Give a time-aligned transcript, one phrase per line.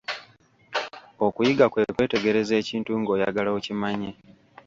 [1.25, 4.09] Okuyiga kwe kwetegereza ekintu ng'oyagala okimanye.